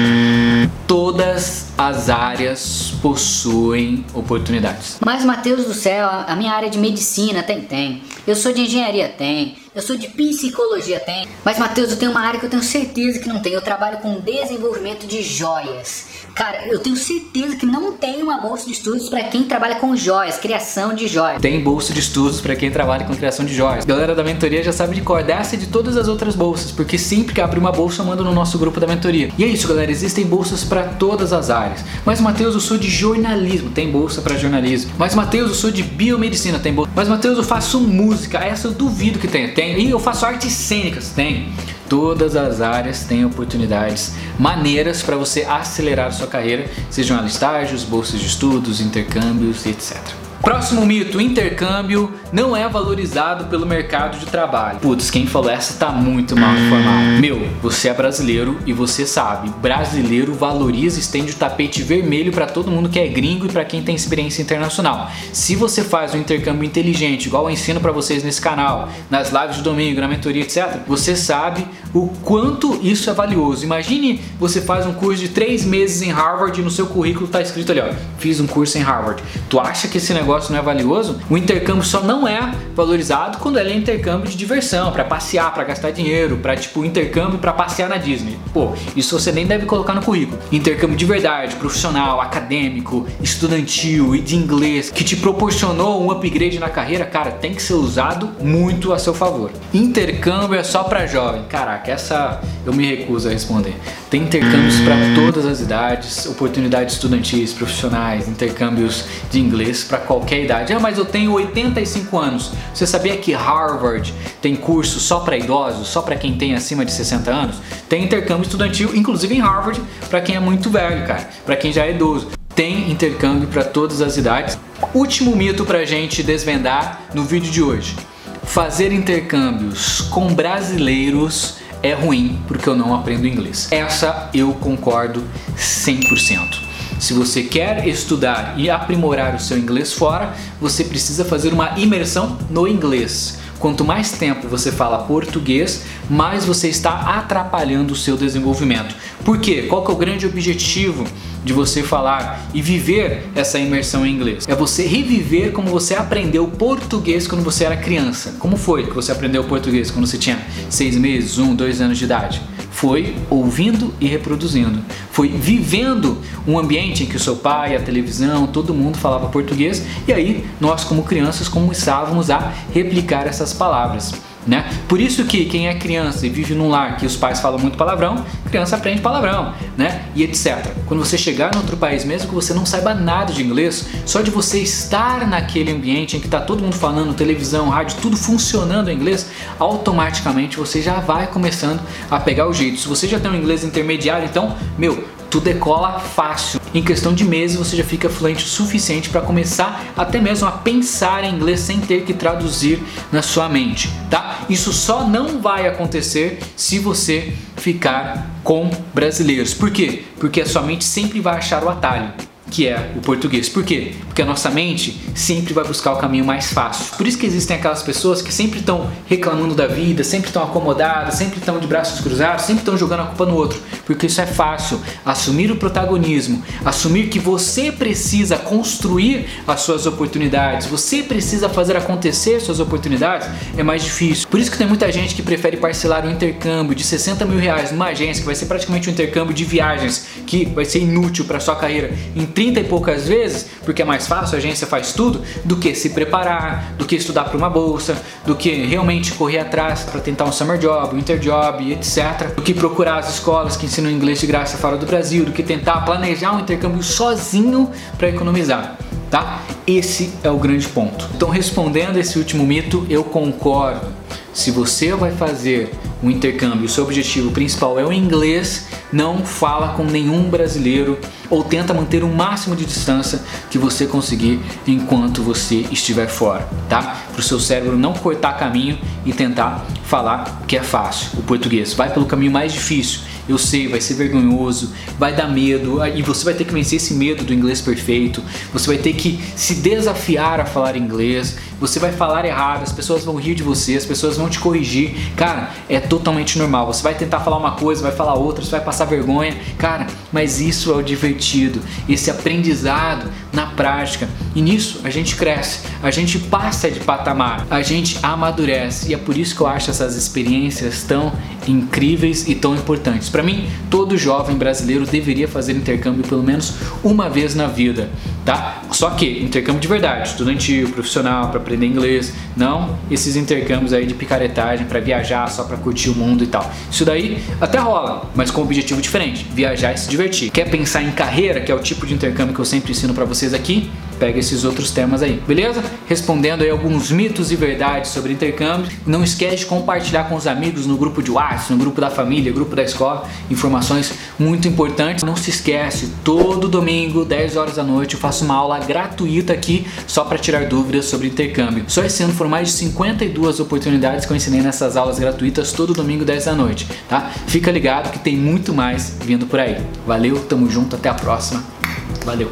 Todas 0.87 1.73
as 1.77 2.09
áreas 2.09 2.95
possuem 3.03 4.05
oportunidades. 4.15 4.99
Mas 5.05 5.25
Mateus 5.25 5.65
do 5.65 5.75
céu, 5.75 6.09
a 6.09 6.37
minha 6.37 6.53
área 6.53 6.71
de 6.71 6.79
medicina 6.79 7.43
tem, 7.43 7.63
tem. 7.63 8.03
Eu 8.27 8.37
sou 8.37 8.53
de 8.53 8.63
engenharia, 8.63 9.09
tem. 9.09 9.57
Eu 9.75 9.83
sou 9.83 9.97
de 9.97 10.09
psicologia, 10.09 10.99
tem. 11.01 11.29
Mas, 11.45 11.59
Matheus, 11.59 11.91
eu 11.91 11.97
tenho 11.97 12.11
uma 12.11 12.21
área 12.21 12.41
que 12.41 12.47
eu 12.47 12.51
tenho 12.51 12.63
certeza 12.63 13.19
que 13.19 13.29
não 13.29 13.41
tem. 13.41 13.53
Eu 13.53 13.61
trabalho 13.61 13.99
com 13.99 14.21
desenvolvimento 14.21 15.07
de 15.07 15.23
joias. 15.23 16.07
Cara, 16.35 16.67
eu 16.69 16.79
tenho 16.79 16.97
certeza 16.97 17.57
que 17.57 17.67
não 17.67 17.93
tem 17.93 18.23
uma 18.23 18.39
bolsa 18.39 18.67
de 18.67 18.73
estudos 18.73 19.09
para 19.09 19.25
quem 19.25 19.45
trabalha 19.45 19.75
com 19.77 19.97
joias, 19.97 20.39
criação 20.39 20.95
de 20.95 21.09
joias. 21.09 21.43
Tem 21.43 21.61
bolsa 21.61 21.93
de 21.93 22.01
estudos 22.01 22.41
para 22.41 22.55
quem 22.55 22.71
trabalha 22.71 23.05
com 23.05 23.15
criação 23.15 23.45
de 23.45 23.53
joias. 23.53 23.85
Galera 23.85 24.15
da 24.15 24.23
mentoria 24.23 24.63
já 24.63 24.73
sabe 24.73 24.95
de 24.95 25.01
cor 25.03 25.23
dessa 25.23 25.57
e 25.57 25.59
de 25.59 25.67
todas 25.67 25.97
as 25.97 26.07
outras 26.07 26.37
bolsas, 26.37 26.71
porque 26.71 26.97
sempre 26.97 27.35
que 27.35 27.41
abre 27.41 27.59
uma 27.59 27.73
bolsa 27.73 28.03
eu 28.03 28.07
mando 28.07 28.23
no 28.23 28.33
nosso 28.33 28.57
grupo 28.57 28.79
da 28.79 28.87
mentoria. 28.87 29.31
E 29.37 29.43
é 29.43 29.47
isso, 29.49 29.67
galera, 29.67 29.91
existem 29.91 30.25
bolsas 30.25 30.63
para 30.63 30.85
todas 30.85 31.33
as 31.33 31.51
áreas. 31.51 31.85
Mas 32.05 32.21
Matheus, 32.21 32.55
eu 32.55 32.61
sou 32.61 32.79
de 32.79 32.89
jornalismo, 32.89 33.71
tem 33.71 33.91
bolsa 33.91 34.23
para 34.23 34.37
jornalismo. 34.37 34.93
Mas 34.97 35.15
Matheus, 35.17 35.49
eu 35.49 35.55
sou 35.57 35.71
de 35.73 35.83
biomedicina, 35.83 36.59
tem 36.59 36.73
bolsa. 36.73 36.91
Mas 36.95 37.09
Matheus, 37.09 37.37
eu 37.37 37.45
faço 37.45 37.81
música, 37.81 38.39
essa 38.39 38.69
eu 38.69 38.73
duvido 38.73 39.19
que 39.19 39.27
tenha. 39.27 39.53
Tem. 39.53 39.68
E 39.77 39.91
eu 39.91 39.99
faço 39.99 40.25
artes 40.25 40.53
cênicas, 40.53 41.11
tem. 41.11 41.53
Todas 41.89 42.37
as 42.37 42.61
áreas 42.61 43.05
têm 43.05 43.25
oportunidades 43.25 44.15
maneiras 44.39 45.03
para 45.03 45.17
você 45.17 45.43
acelerar 45.43 46.13
sua 46.13 46.27
carreira, 46.27 46.71
sejam 46.91 47.27
estágios, 47.27 47.83
bolsas 47.83 48.21
de 48.21 48.27
estudos, 48.27 48.81
intercâmbios, 48.81 49.65
etc. 49.67 49.97
Próximo 50.43 50.87
mito: 50.87 51.21
intercâmbio 51.21 52.13
não 52.33 52.57
é 52.57 52.69
valorizado 52.69 53.47
pelo 53.47 53.67
mercado 53.67 54.19
de 54.19 54.27
trabalho. 54.27 54.79
Putz, 54.79 55.11
quem 55.11 55.27
falou 55.27 55.51
essa 55.51 55.75
tá 55.75 55.91
muito 55.91 56.37
mal 56.37 56.55
informado. 56.55 57.21
Meu, 57.21 57.49
você 57.61 57.89
é 57.89 57.95
brasileiro 57.95 58.59
e 58.65 58.73
você 58.73 59.05
sabe, 59.05 59.51
brasileiro 59.61 60.33
valoriza 60.35 60.99
e 60.99 61.01
estende 61.01 61.33
o 61.33 61.35
tapete 61.35 61.83
vermelho 61.83 62.33
para 62.33 62.47
todo 62.47 62.71
mundo 62.71 62.89
que 62.89 62.99
é 62.99 63.09
gringo 63.09 63.47
e 63.47 63.49
para 63.49 63.65
quem 63.65 63.83
tem 63.83 63.95
experiência 63.95 64.41
internacional. 64.41 65.11
Se 65.33 65.57
você 65.57 65.83
faz 65.83 66.15
um 66.15 66.19
intercâmbio 66.19 66.65
inteligente, 66.65 67.27
igual 67.27 67.45
eu 67.45 67.51
ensino 67.51 67.81
para 67.81 67.93
vocês 67.93 68.23
nesse 68.23 68.41
canal, 68.41 68.89
nas 69.11 69.33
lives 69.33 69.57
de 69.57 69.63
domingo, 69.63 70.01
na 70.01 70.09
mentoria, 70.09 70.43
etc, 70.43 70.79
você 70.87 71.17
sabe 71.17 71.67
o 71.93 72.09
quanto 72.23 72.79
isso 72.83 73.11
é 73.11 73.13
valioso. 73.13 73.65
Imagine 73.65 74.21
você 74.39 74.61
faz 74.61 74.87
um 74.87 74.93
curso 74.93 75.21
de 75.21 75.29
três 75.31 75.65
meses 75.65 76.03
em 76.03 76.11
Harvard 76.11 76.61
e 76.61 76.63
no 76.63 76.71
seu 76.71 76.87
currículo 76.87 77.27
tá 77.27 77.41
escrito 77.41 77.73
ali, 77.73 77.81
ó, 77.81 77.93
fiz 78.19 78.39
um 78.39 78.47
curso 78.47 78.79
em 78.79 78.83
Harvard. 78.83 79.23
Tu 79.49 79.59
acha 79.59 79.89
que 79.89 79.99
esse 79.99 80.13
negócio 80.15 80.28
negócio 80.29 80.53
não 80.53 80.59
é 80.59 80.63
valioso, 80.63 81.19
o 81.31 81.39
intercâmbio 81.39 81.83
só 81.83 82.03
não 82.03 82.29
é 82.29 82.53
valorizado 82.77 83.39
quando 83.39 83.59
ele 83.59 83.73
é 83.73 83.75
intercâmbio 83.75 84.29
de 84.31 84.37
diversão, 84.37 84.93
para 84.93 85.03
passear, 85.03 85.53
para 85.55 85.65
gastar 85.65 85.91
dinheiro, 85.91 86.37
para 86.37 86.55
tipo 86.55 86.85
intercâmbio 86.85 87.39
para 87.39 87.53
passear 87.53 87.89
na 87.89 87.97
Disney. 87.97 88.39
Pô, 88.53 88.73
isso 88.95 89.19
você 89.19 89.33
nem 89.33 89.47
deve 89.47 89.65
colocar 89.65 89.95
no 89.95 90.03
currículo. 90.03 90.39
Intercâmbio 90.53 90.97
de 90.97 91.07
verdade, 91.07 91.57
profissional, 91.57 92.21
acadêmico, 92.21 93.07
estudantil 93.23 94.15
e 94.15 94.21
de 94.21 94.37
inglês 94.37 94.91
que 94.91 95.03
te 95.03 95.17
proporcionou 95.17 96.05
um 96.05 96.11
upgrade 96.11 96.59
na 96.59 96.69
carreira, 96.69 97.07
cara, 97.07 97.31
tem 97.31 97.55
que 97.55 97.63
ser 97.63 97.75
usado 97.75 98.31
muito 98.39 98.93
a 98.93 98.99
seu 98.99 99.15
favor. 99.15 99.51
Intercâmbio 99.73 100.59
é 100.59 100.63
só 100.63 100.85
para 100.85 101.07
jovem. 101.07 101.45
Caraca, 101.49 101.91
essa 101.91 102.41
eu 102.67 102.75
me 102.75 102.85
recuso 102.85 103.29
a 103.29 103.33
responder. 103.33 103.75
Tem 104.11 104.23
intercâmbios 104.23 104.81
para 104.81 104.97
todas 105.15 105.47
as 105.47 105.61
idades, 105.61 106.27
oportunidades 106.27 106.95
estudantis, 106.95 107.53
profissionais, 107.53 108.29
intercâmbios 108.29 109.05
de 109.31 109.41
inglês 109.41 109.85
para 109.85 109.99
qualquer 109.99 110.18
qualquer 110.19 110.45
idade. 110.45 110.73
Ah, 110.73 110.81
mas 110.81 110.99
eu 110.99 111.05
tenho 111.05 111.33
85 111.33 112.19
anos. 112.19 112.51
Você 112.75 112.87
sabia 112.87 113.17
que 113.17 113.33
Harvard 113.33 114.13
tem 114.43 114.57
curso 114.57 114.99
só 114.99 115.21
para 115.21 115.37
idosos, 115.37 115.89
só 115.89 116.03
para 116.03 116.17
quem 116.17 116.37
tem 116.37 116.55
acima 116.55 116.85
de 116.85 116.93
60 116.93 117.31
anos? 117.31 117.57
Tem 117.89 118.05
intercâmbio 118.05 118.43
estudantil, 118.43 118.95
inclusive 118.95 119.35
em 119.35 119.41
Harvard, 119.41 119.81
para 120.11 120.21
quem 120.21 120.35
é 120.35 120.41
muito 120.41 120.71
velho, 120.71 121.07
cara, 121.07 121.29
para 121.47 121.57
quem 121.57 121.73
já 121.73 121.87
é 121.87 121.93
idoso. 121.93 122.29
Tem 122.55 122.91
intercâmbio 122.91 123.49
para 123.49 123.63
todas 123.63 124.03
as 124.03 124.17
idades. 124.17 124.59
Último 124.93 125.37
mito 125.37 125.65
pra 125.65 125.85
gente 125.85 126.23
desvendar 126.23 127.03
no 127.15 127.23
vídeo 127.23 127.51
de 127.51 127.63
hoje. 127.63 127.95
Fazer 128.43 128.93
intercâmbios 128.93 130.01
com 130.11 130.35
brasileiros 130.35 131.59
é 131.83 131.93
ruim 131.93 132.41
porque 132.49 132.69
eu 132.69 132.75
não 132.75 132.95
aprendo 132.95 133.27
inglês. 133.27 133.69
Essa 133.71 134.29
eu 134.35 134.53
concordo 134.55 135.23
100%. 135.57 136.68
Se 136.99 137.15
você 137.15 137.45
quer 137.45 137.87
estudar 137.87 138.55
e 138.59 138.69
aprimorar 138.69 139.37
o 139.37 139.41
seu 139.41 139.57
inglês 139.57 139.93
fora, 139.93 140.35
você 140.61 140.83
precisa 140.83 141.25
fazer 141.25 141.53
uma 141.53 141.79
imersão 141.79 142.37
no 142.51 142.67
inglês. 142.67 143.39
Quanto 143.61 143.85
mais 143.85 144.13
tempo 144.13 144.49
você 144.49 144.73
fala 144.73 144.99
português, 144.99 145.85
mais 146.11 146.45
você 146.45 146.69
está 146.69 147.19
atrapalhando 147.19 147.93
o 147.93 147.97
seu 147.97 148.17
desenvolvimento. 148.17 148.95
Por 149.25 149.39
quê? 149.39 149.67
Qual 149.69 149.85
que 149.85 149.91
é 149.91 149.95
o 149.95 149.97
grande 149.97 150.27
objetivo 150.27 151.05
de 151.45 151.53
você 151.53 151.83
falar 151.83 152.41
e 152.53 152.61
viver 152.61 153.29
essa 153.35 153.59
imersão 153.59 154.05
em 154.05 154.13
inglês? 154.13 154.47
É 154.49 154.55
você 154.55 154.85
reviver 154.87 155.53
como 155.53 155.69
você 155.69 155.95
aprendeu 155.95 156.47
português 156.49 157.29
quando 157.29 157.43
você 157.43 157.65
era 157.65 157.77
criança. 157.77 158.35
Como 158.39 158.57
foi 158.57 158.87
que 158.87 158.95
você 158.95 159.13
aprendeu 159.13 159.45
português 159.45 159.91
quando 159.91 160.07
você 160.07 160.19
tinha 160.19 160.39
seis 160.69 160.97
meses, 160.97 161.39
um, 161.39 161.55
dois 161.55 161.81
anos 161.81 161.99
de 161.99 162.05
idade? 162.05 162.43
Foi 162.79 163.17
ouvindo 163.29 163.93
e 164.01 164.07
reproduzindo, 164.07 164.81
foi 165.11 165.29
vivendo 165.31 166.17
um 166.47 166.57
ambiente 166.57 167.03
em 167.03 167.07
que 167.07 167.17
o 167.17 167.21
seu 167.21 167.35
pai, 167.35 167.75
a 167.75 167.81
televisão, 167.81 168.47
todo 168.47 168.73
mundo 168.73 168.97
falava 168.97 169.27
português 169.31 169.85
e 170.07 170.13
aí 170.13 170.49
nós 170.61 170.85
como 170.85 171.03
crianças 171.03 171.49
começávamos 171.49 172.31
a 172.31 172.53
replicar 172.73 173.27
essas 173.27 173.53
palavras. 173.53 174.28
Né? 174.49 174.65
Por 174.89 174.99
isso 174.99 175.27
que 175.27 175.45
quem 175.45 175.69
é 175.69 175.75
criança 175.75 176.27
e 176.27 176.31
vive 176.31 176.55
num 176.55 176.71
lar 176.71 176.97
que 176.97 177.05
os 177.05 177.15
pais 177.15 177.39
falam 177.39 177.59
muito 177.59 177.77
palavrão, 177.77 178.25
criança 178.51 178.77
aprende 178.77 179.03
palavrão, 179.03 179.53
né? 179.77 180.07
E 180.15 180.23
etc. 180.23 180.69
Quando 180.87 181.05
você 181.05 181.19
chegar 181.19 181.55
em 181.55 181.59
outro 181.59 181.77
país, 181.77 182.03
mesmo 182.03 182.29
que 182.29 182.35
você 182.35 182.55
não 182.55 182.65
saiba 182.65 182.95
nada 182.95 183.31
de 183.31 183.43
inglês, 183.43 183.87
só 184.07 184.23
de 184.23 184.31
você 184.31 184.61
estar 184.61 185.29
naquele 185.29 185.71
ambiente 185.71 186.17
em 186.17 186.21
que 186.21 186.27
está 186.27 186.41
todo 186.41 186.63
mundo 186.63 186.77
falando, 186.77 187.13
televisão, 187.13 187.69
rádio, 187.69 187.99
tudo 188.01 188.17
funcionando 188.17 188.89
em 188.89 188.97
inglês, 188.97 189.31
automaticamente 189.59 190.57
você 190.57 190.81
já 190.81 190.95
vai 190.95 191.27
começando 191.27 191.83
a 192.11 192.19
pegar 192.19 192.49
o 192.49 192.55
jeito. 192.55 192.81
Se 192.81 192.89
você 192.89 193.07
já 193.07 193.21
tem 193.21 193.31
um 193.31 193.37
inglês 193.37 193.65
intermediário, 193.65 194.27
então, 194.27 194.57
meu, 194.79 195.05
tu 195.31 195.41
decola 195.41 195.99
fácil. 195.99 196.61
Em 196.75 196.83
questão 196.83 197.13
de 197.13 197.25
meses 197.25 197.57
você 197.57 197.77
já 197.77 197.85
fica 197.85 198.09
fluente 198.09 198.45
o 198.45 198.49
suficiente 198.49 199.09
para 199.09 199.21
começar 199.21 199.85
até 199.97 200.21
mesmo 200.21 200.47
a 200.49 200.53
pensar 200.53 201.25
em 201.25 201.35
inglês 201.35 201.61
sem 201.61 201.81
ter 201.81 202.05
que 202.05 202.13
traduzir 202.13 202.83
na 203.11 203.23
sua 203.23 203.49
mente, 203.49 203.91
tá? 204.11 204.41
Isso 204.49 204.73
só 204.73 205.07
não 205.07 205.41
vai 205.41 205.67
acontecer 205.67 206.41
se 206.57 206.79
você 206.79 207.33
ficar 207.57 208.29
com 208.45 208.71
brasileiros. 208.95 209.55
Por 209.55 209.71
quê? 209.71 210.05
Porque 210.19 210.41
a 210.41 210.47
sua 210.47 210.63
mente 210.63 210.85
sempre 210.85 211.21
vai 211.21 211.37
achar 211.37 211.63
o 211.65 211.69
atalho 211.69 212.28
que 212.51 212.67
é 212.67 212.93
o 212.97 213.01
português. 213.01 213.49
Por 213.49 213.65
quê? 213.65 213.93
Porque 214.07 214.23
a 214.23 214.25
nossa 214.25 214.51
mente 214.51 215.01
sempre 215.15 215.53
vai 215.53 215.65
buscar 215.65 215.93
o 215.93 215.97
caminho 215.97 216.25
mais 216.25 216.53
fácil. 216.53 216.97
Por 216.97 217.07
isso 217.07 217.19
que 217.19 217.27
existem 217.27 217.57
aquelas 217.57 217.83
pessoas 217.83 218.23
que 218.23 218.33
sempre 218.33 218.61
estão 218.61 218.91
reclamando 219.07 219.55
da 219.55 219.67
vida, 219.67 220.03
sempre 220.03 220.29
estão 220.29 220.43
acomodadas, 220.43 221.15
sempre 221.15 221.39
estão 221.39 221.59
de 221.59 221.67
braços 221.67 222.01
cruzados, 222.01 222.45
sempre 222.45 222.63
estão 222.63 222.77
jogando 222.77 223.01
a 223.01 223.07
culpa 223.07 223.27
no 223.27 223.35
outro. 223.35 223.61
Porque 223.87 224.07
isso 224.07 224.21
é 224.21 224.27
fácil. 224.27 224.81
Assumir 225.05 225.51
o 225.51 225.57
protagonismo, 225.57 226.43
assumir 226.65 227.09
que 227.09 227.19
você 227.19 227.71
precisa 227.71 228.37
construir 228.37 229.27
as 229.47 229.61
suas 229.61 229.87
oportunidades, 229.87 230.67
você 230.67 231.03
precisa 231.03 231.49
fazer 231.49 231.77
acontecer 231.77 232.41
suas 232.41 232.61
oportunidades, 232.61 233.29
é 233.57 233.63
mais 233.63 233.85
difícil. 233.85 234.29
Por 234.29 234.41
isso 234.41 234.51
que 234.51 234.59
tem 234.59 234.67
muita 234.67 234.91
gente 234.91 235.15
que 235.15 235.23
prefere 235.23 235.57
parcelar 235.57 236.07
um 236.07 236.11
intercâmbio 236.11 236.75
de 236.75 236.85
60 236.85 237.25
mil 237.25 237.39
reais 237.39 237.73
numa 237.73 237.87
agência, 237.87 238.21
que 238.21 238.27
vai 238.27 238.35
ser 238.35 238.47
praticamente 238.47 238.89
um 238.89 238.93
intercâmbio 238.93 239.35
de 239.35 239.45
viagens, 239.45 240.07
que 240.27 240.45
vai 240.47 240.65
ser 240.65 240.81
inútil 240.81 241.25
para 241.25 241.41
sua 241.41 241.57
carreira, 241.57 241.93
em 242.15 242.27
30 242.39 242.61
e 242.61 242.65
poucas 242.65 243.09
vezes, 243.09 243.47
porque 243.65 243.83
é 243.83 243.85
mais 243.85 244.07
fácil, 244.07 244.37
a 244.37 244.39
agência 244.39 244.65
faz 244.65 244.93
tudo, 244.93 245.21
do 245.45 245.57
que 245.57 245.75
se 245.75 245.91
preparar, 245.91 246.73
do 246.79 246.85
que 246.85 246.95
estudar 246.95 247.25
para 247.25 247.37
uma 247.37 247.51
bolsa, 247.51 248.01
do 248.25 248.37
que 248.37 248.65
realmente 248.65 249.13
correr 249.15 249.41
atrás 249.41 249.83
para 249.83 250.01
tentar 250.01 250.25
um 250.25 250.31
summer 250.31 250.57
job, 250.57 250.95
um 250.95 251.01
interjob, 251.01 251.73
etc. 251.73 252.33
Do 252.37 252.43
que 252.43 252.55
procurar 252.55 252.99
as 252.99 253.15
escolas 253.15 253.57
que 253.57 253.67
ensinam 253.67 253.91
inglês 253.91 254.21
de 254.21 254.29
graça 254.29 254.57
fora 254.57 254.77
do 254.77 254.87
Brasil, 254.87 255.25
do 255.25 255.33
que 255.33 255.43
tentar 255.43 255.81
planejar 255.81 256.33
um 256.33 256.39
intercâmbio 256.39 256.81
sozinho 256.81 257.73
para 257.97 258.09
economizar. 258.09 258.79
Tá? 259.11 259.43
Esse 259.67 260.13
é 260.23 260.31
o 260.31 260.39
grande 260.39 260.69
ponto. 260.69 261.09
Então, 261.17 261.31
respondendo 261.31 261.99
esse 261.99 262.21
último 262.21 262.47
mito, 262.47 262.87
eu 262.89 263.03
concordo. 263.03 263.89
Se 264.33 264.53
você 264.53 264.95
vai 264.95 265.11
fazer 265.11 265.73
um 266.03 266.11
intercâmbio, 266.11 266.67
o 266.67 266.69
seu 266.69 266.85
objetivo 266.85 267.31
principal 267.31 267.79
é 267.79 267.85
o 267.85 267.93
inglês, 267.93 268.67
não 268.93 269.25
fala 269.25 269.75
com 269.75 269.85
nenhum 269.85 270.31
brasileiro 270.31 270.99
ou 271.29 271.45
tenta 271.45 271.75
manter 271.75 272.03
o 272.03 272.09
máximo 272.09 272.57
de 272.57 272.65
distância 272.65 273.21
que 273.51 273.59
você 273.59 273.87
conseguir 273.87 274.41
enquanto 274.67 275.23
você 275.23 275.67
estiver 275.71 276.09
fora, 276.09 276.49
tá? 276.69 277.03
Para 277.13 277.21
o 277.21 277.23
seu 277.23 277.39
cérebro 277.39 277.77
não 277.77 277.93
cortar 277.93 278.35
caminho 278.39 278.79
e 279.05 279.13
tentar 279.13 279.67
falar 279.85 280.41
o 280.43 280.47
que 280.47 280.57
é 280.57 280.63
fácil, 280.63 281.19
o 281.19 281.23
português. 281.23 281.75
Vai 281.75 281.93
pelo 281.93 282.07
caminho 282.07 282.33
mais 282.33 282.53
difícil. 282.53 283.01
Eu 283.29 283.37
sei, 283.37 283.69
vai 283.69 283.79
ser 283.79 283.93
vergonhoso, 283.93 284.73
vai 284.99 285.15
dar 285.15 285.29
medo 285.29 285.85
e 285.95 286.01
você 286.01 286.25
vai 286.25 286.33
ter 286.33 286.45
que 286.45 286.53
vencer 286.53 286.77
esse 286.77 286.95
medo 286.95 287.25
do 287.25 287.35
inglês 287.35 287.61
perfeito. 287.61 288.23
Você 288.55 288.67
vai 288.69 288.79
ter 288.79 288.95
que 288.95 289.21
se 289.37 289.57
desafiar 289.57 290.41
a 290.41 290.47
falar 290.47 290.77
inglês 290.77 291.37
você 291.61 291.79
vai 291.79 291.93
falar 291.93 292.25
errado, 292.25 292.63
as 292.63 292.73
pessoas 292.73 293.05
vão 293.05 293.17
rir 293.17 293.35
de 293.35 293.43
você, 293.43 293.77
as 293.77 293.85
pessoas 293.85 294.17
vão 294.17 294.29
te 294.29 294.39
corrigir. 294.39 294.95
Cara, 295.17 295.51
é 295.69 295.81
totalmente 295.81 296.39
normal. 296.39 296.67
Você 296.67 296.83
vai 296.83 296.95
tentar 296.95 297.21
falar 297.21 297.37
uma 297.37 297.53
coisa, 297.53 297.83
vai 297.83 297.93
falar 297.93 298.15
outra, 298.15 298.45
você 298.45 298.53
vai 298.53 298.61
passar 298.61 298.85
vergonha. 298.85 299.37
Cara, 299.57 299.87
mas 300.13 300.41
isso 300.41 300.73
é 300.73 300.77
o 300.77 300.83
divertido, 300.83 301.61
esse 301.89 302.11
aprendizado 302.11 303.11
na 303.33 303.47
prática. 303.47 304.09
E 304.35 304.41
nisso 304.41 304.81
a 304.85 304.91
gente 304.91 305.17
cresce, 305.17 305.61
a 305.83 305.91
gente 305.91 306.19
passa 306.19 306.71
de 306.71 306.81
patamar, 306.81 307.47
a 307.51 307.63
gente 307.63 307.99
amadurece. 308.03 308.91
E 308.91 308.95
é 308.95 308.99
por 308.99 309.17
isso 309.17 309.35
que 309.35 309.41
eu 309.41 309.47
acho 309.47 309.71
essas 309.71 309.97
experiências 309.97 310.83
tão 310.83 311.13
incríveis 311.47 312.29
e 312.29 312.35
tão 312.35 312.55
importantes. 312.55 313.09
Para 313.09 313.23
mim, 313.23 313.49
todo 313.71 313.97
jovem 313.97 314.37
brasileiro 314.37 314.87
deveria 314.87 315.27
fazer 315.27 315.57
intercâmbio 315.57 316.05
pelo 316.05 316.23
menos 316.23 316.55
uma 316.85 317.09
vez 317.09 317.35
na 317.35 317.47
vida, 317.47 317.91
tá? 318.25 318.63
Só 318.71 318.91
que 318.91 319.23
intercâmbio 319.23 319.61
de 319.61 319.69
verdade, 319.69 320.09
estudantil, 320.09 320.69
profissional, 320.71 321.31
para 321.31 321.41
aprender 321.49 321.67
inglês, 321.67 322.13
não 322.37 322.79
esses 322.91 323.17
intercâmbios 323.17 323.73
aí 323.73 323.87
de 323.87 323.95
picaretagem 323.95 324.67
para 324.67 324.79
viajar 324.81 325.29
só 325.31 325.45
para 325.45 325.57
curtir 325.57 325.89
o 325.89 325.95
mundo 325.95 326.23
e 326.23 326.27
tal. 326.27 326.49
Isso 326.71 326.85
daí 326.85 327.23
até 327.41 327.59
rola, 327.59 328.11
mas 328.15 328.31
com 328.31 328.43
um 328.43 328.45
objetivo 328.45 328.83
diferente, 328.83 329.27
viajar 329.33 329.73
e 329.73 329.79
se 329.79 329.89
divertir. 329.89 330.31
Quer 330.31 330.51
pensar 330.51 330.83
em 330.83 330.91
carreira, 330.91 331.41
que 331.41 331.51
é 331.51 331.55
o 331.55 331.59
tipo 331.59 331.87
de 331.87 331.95
intercâmbio 331.95 332.35
que 332.35 332.41
eu 332.41 332.45
sempre 332.45 332.73
ensino 332.73 332.93
para 332.93 333.05
vocês 333.05 333.33
aqui? 333.33 333.71
Pega 333.99 334.19
esses 334.19 334.45
outros 334.45 334.71
temas 334.71 335.03
aí, 335.03 335.23
beleza? 335.27 335.63
Respondendo 335.87 336.43
aí 336.43 336.51
alguns 336.51 336.91
mitos 336.91 337.31
e 337.33 337.37
verdades 337.37 337.91
sobre 337.91 338.13
intercâmbio. 338.13 338.71
Não 338.87 339.03
esquece 339.03 339.39
de 339.39 339.47
compartilhar 339.47 340.05
com 340.05 340.15
os 340.15 340.27
amigos 340.27 340.67
no 340.67 340.77
grupo 340.77 341.03
de 341.03 341.11
WhatsApp, 341.11 341.53
no 341.53 341.59
grupo 341.59 341.81
da 341.81 341.91
família, 341.91 342.33
grupo 342.33 342.55
da 342.55 342.63
escola, 342.63 343.07
informações 343.31 343.93
muito 344.19 344.47
importantes. 344.49 345.05
Não 345.05 345.17
se 345.17 345.31
esquece, 345.31 345.91
todo 346.05 346.49
domingo, 346.49 347.05
10 347.05 347.37
horas 347.37 347.57
da 347.57 347.63
noite, 347.63 347.95
eu 347.95 348.01
faço 348.01 348.25
uma 348.25 348.35
aula 348.35 348.59
gratuita 348.59 349.33
aqui 349.33 349.67
só 349.87 350.05
para 350.05 350.19
tirar 350.19 350.47
dúvidas 350.47 350.87
sobre 350.87 351.09
intercâmbio. 351.09 351.65
Só 351.69 351.85
esse 351.85 352.03
ano 352.03 352.13
foram 352.13 352.31
mais 352.31 352.49
de 352.49 352.55
52 352.55 353.41
oportunidades 353.41 354.07
que 354.07 354.13
eu 354.13 354.17
ensinei 354.17 354.41
nessas 354.41 354.77
aulas 354.77 354.99
gratuitas 354.99 355.53
todo 355.53 355.73
domingo, 355.73 356.05
10 356.05 356.25
da 356.25 356.35
noite, 356.35 356.67
tá? 356.89 357.11
Fica 357.27 357.51
ligado 357.51 357.91
que 357.91 357.99
tem 357.99 358.17
muito 358.17 358.55
mais 358.55 358.97
vindo 359.05 359.27
por 359.27 359.41
aí. 359.41 359.59
Valeu, 359.87 360.19
tamo 360.21 360.49
junto, 360.51 360.77
até 360.77 360.89
a 360.89 360.95
próxima. 360.95 361.58